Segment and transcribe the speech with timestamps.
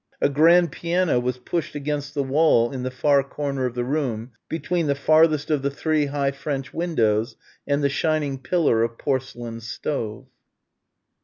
[0.19, 4.31] A grand piano was pushed against the wall in the far corner of the room,
[4.49, 7.35] between the farthest of the three high French windows
[7.67, 10.25] and the shining pillar of porcelain stove.